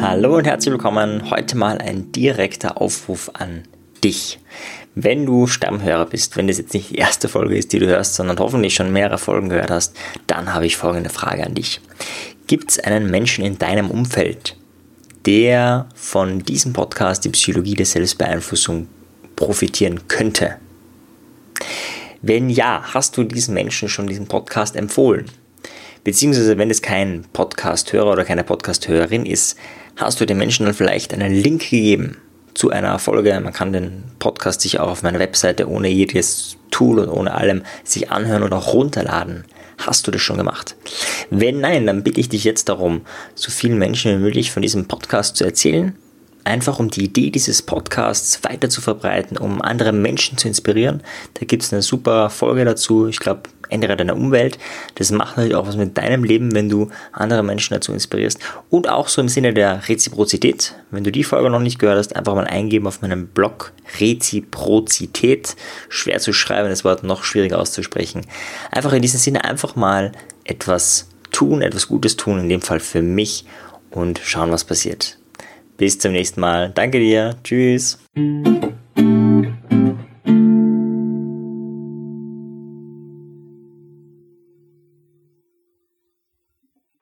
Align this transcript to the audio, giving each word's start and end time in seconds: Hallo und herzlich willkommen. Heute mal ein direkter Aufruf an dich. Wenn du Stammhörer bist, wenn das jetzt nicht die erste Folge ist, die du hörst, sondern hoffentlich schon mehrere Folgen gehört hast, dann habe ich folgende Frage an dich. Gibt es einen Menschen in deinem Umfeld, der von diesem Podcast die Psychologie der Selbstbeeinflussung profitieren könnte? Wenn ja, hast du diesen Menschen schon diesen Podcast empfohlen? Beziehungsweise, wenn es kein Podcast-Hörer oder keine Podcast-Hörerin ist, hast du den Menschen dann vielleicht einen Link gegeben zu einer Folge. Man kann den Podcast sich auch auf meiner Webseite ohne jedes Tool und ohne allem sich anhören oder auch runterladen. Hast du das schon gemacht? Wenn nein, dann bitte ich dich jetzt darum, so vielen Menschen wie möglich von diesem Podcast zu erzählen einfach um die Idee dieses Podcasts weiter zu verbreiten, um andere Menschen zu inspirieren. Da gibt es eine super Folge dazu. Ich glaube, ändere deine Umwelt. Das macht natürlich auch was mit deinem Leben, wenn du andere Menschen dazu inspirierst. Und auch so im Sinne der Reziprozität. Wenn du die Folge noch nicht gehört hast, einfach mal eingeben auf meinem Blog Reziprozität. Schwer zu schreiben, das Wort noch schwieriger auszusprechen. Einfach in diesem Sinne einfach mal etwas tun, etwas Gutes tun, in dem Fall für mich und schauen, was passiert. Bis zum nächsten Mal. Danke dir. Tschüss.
Hallo 0.00 0.36
und 0.36 0.46
herzlich 0.46 0.72
willkommen. 0.72 1.30
Heute 1.30 1.56
mal 1.56 1.78
ein 1.78 2.12
direkter 2.12 2.80
Aufruf 2.80 3.30
an 3.34 3.62
dich. 4.04 4.38
Wenn 4.94 5.26
du 5.26 5.46
Stammhörer 5.46 6.06
bist, 6.06 6.36
wenn 6.36 6.46
das 6.46 6.58
jetzt 6.58 6.74
nicht 6.74 6.90
die 6.90 6.96
erste 6.96 7.28
Folge 7.28 7.56
ist, 7.56 7.72
die 7.72 7.78
du 7.78 7.86
hörst, 7.86 8.14
sondern 8.14 8.38
hoffentlich 8.38 8.74
schon 8.74 8.92
mehrere 8.92 9.18
Folgen 9.18 9.48
gehört 9.48 9.70
hast, 9.70 9.96
dann 10.26 10.52
habe 10.54 10.66
ich 10.66 10.76
folgende 10.76 11.10
Frage 11.10 11.44
an 11.44 11.54
dich. 11.54 11.80
Gibt 12.46 12.70
es 12.70 12.78
einen 12.78 13.10
Menschen 13.10 13.44
in 13.44 13.58
deinem 13.58 13.90
Umfeld, 13.90 14.56
der 15.26 15.88
von 15.94 16.40
diesem 16.40 16.72
Podcast 16.72 17.24
die 17.24 17.30
Psychologie 17.30 17.74
der 17.74 17.86
Selbstbeeinflussung 17.86 18.86
profitieren 19.34 20.06
könnte? 20.08 20.56
Wenn 22.22 22.50
ja, 22.50 22.82
hast 22.94 23.16
du 23.16 23.24
diesen 23.24 23.54
Menschen 23.54 23.88
schon 23.88 24.06
diesen 24.06 24.26
Podcast 24.26 24.76
empfohlen? 24.76 25.30
Beziehungsweise, 26.04 26.58
wenn 26.58 26.70
es 26.70 26.82
kein 26.82 27.24
Podcast-Hörer 27.32 28.12
oder 28.12 28.24
keine 28.26 28.44
Podcast-Hörerin 28.44 29.24
ist, 29.24 29.56
hast 29.96 30.20
du 30.20 30.26
den 30.26 30.36
Menschen 30.36 30.66
dann 30.66 30.74
vielleicht 30.74 31.14
einen 31.14 31.34
Link 31.34 31.62
gegeben 31.62 32.18
zu 32.52 32.70
einer 32.70 32.98
Folge. 32.98 33.40
Man 33.40 33.54
kann 33.54 33.72
den 33.72 34.04
Podcast 34.18 34.60
sich 34.60 34.78
auch 34.78 34.90
auf 34.90 35.02
meiner 35.02 35.18
Webseite 35.18 35.66
ohne 35.68 35.88
jedes 35.88 36.58
Tool 36.70 36.98
und 36.98 37.08
ohne 37.08 37.34
allem 37.34 37.62
sich 37.84 38.10
anhören 38.10 38.42
oder 38.42 38.58
auch 38.58 38.74
runterladen. 38.74 39.44
Hast 39.78 40.06
du 40.06 40.10
das 40.10 40.20
schon 40.20 40.36
gemacht? 40.36 40.76
Wenn 41.30 41.60
nein, 41.60 41.86
dann 41.86 42.04
bitte 42.04 42.20
ich 42.20 42.28
dich 42.28 42.44
jetzt 42.44 42.68
darum, 42.68 43.00
so 43.34 43.50
vielen 43.50 43.78
Menschen 43.78 44.12
wie 44.12 44.22
möglich 44.22 44.52
von 44.52 44.62
diesem 44.62 44.86
Podcast 44.86 45.36
zu 45.36 45.44
erzählen 45.44 45.96
einfach 46.44 46.78
um 46.78 46.90
die 46.90 47.04
Idee 47.04 47.30
dieses 47.30 47.62
Podcasts 47.62 48.44
weiter 48.44 48.68
zu 48.68 48.80
verbreiten, 48.80 49.36
um 49.36 49.62
andere 49.62 49.92
Menschen 49.92 50.38
zu 50.38 50.46
inspirieren. 50.46 51.02
Da 51.34 51.46
gibt 51.46 51.62
es 51.62 51.72
eine 51.72 51.82
super 51.82 52.30
Folge 52.30 52.64
dazu. 52.64 53.08
Ich 53.08 53.18
glaube, 53.18 53.42
ändere 53.68 53.96
deine 53.96 54.14
Umwelt. 54.14 54.58
Das 54.96 55.10
macht 55.10 55.36
natürlich 55.36 55.56
auch 55.56 55.66
was 55.66 55.76
mit 55.76 55.96
deinem 55.96 56.24
Leben, 56.24 56.54
wenn 56.54 56.68
du 56.68 56.90
andere 57.12 57.42
Menschen 57.42 57.74
dazu 57.74 57.92
inspirierst. 57.92 58.38
Und 58.70 58.88
auch 58.88 59.08
so 59.08 59.20
im 59.20 59.28
Sinne 59.28 59.54
der 59.54 59.88
Reziprozität. 59.88 60.74
Wenn 60.90 61.04
du 61.04 61.12
die 61.12 61.24
Folge 61.24 61.50
noch 61.50 61.60
nicht 61.60 61.78
gehört 61.78 61.98
hast, 61.98 62.16
einfach 62.16 62.34
mal 62.34 62.46
eingeben 62.46 62.86
auf 62.86 63.02
meinem 63.02 63.28
Blog 63.28 63.72
Reziprozität. 64.00 65.56
Schwer 65.88 66.18
zu 66.20 66.32
schreiben, 66.32 66.68
das 66.68 66.84
Wort 66.84 67.02
noch 67.02 67.24
schwieriger 67.24 67.58
auszusprechen. 67.58 68.22
Einfach 68.70 68.92
in 68.92 69.02
diesem 69.02 69.20
Sinne 69.20 69.44
einfach 69.44 69.76
mal 69.76 70.12
etwas 70.44 71.08
tun, 71.32 71.62
etwas 71.62 71.88
Gutes 71.88 72.16
tun, 72.16 72.38
in 72.38 72.48
dem 72.48 72.62
Fall 72.62 72.80
für 72.80 73.02
mich 73.02 73.44
und 73.90 74.20
schauen, 74.22 74.50
was 74.50 74.64
passiert. 74.64 75.18
Bis 75.76 75.98
zum 75.98 76.12
nächsten 76.12 76.40
Mal. 76.40 76.70
Danke 76.74 76.98
dir. 76.98 77.36
Tschüss. 77.42 77.98